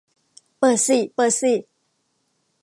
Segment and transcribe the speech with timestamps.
[0.59, 1.53] เปิดสิเปิดสิ